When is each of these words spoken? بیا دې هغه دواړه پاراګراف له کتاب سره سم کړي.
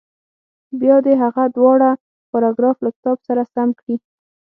بیا 0.79 0.95
دې 1.05 1.13
هغه 1.23 1.43
دواړه 1.57 1.89
پاراګراف 2.31 2.77
له 2.85 2.89
کتاب 2.95 3.17
سره 3.27 3.41
سم 3.53 3.69
کړي. 3.79 3.95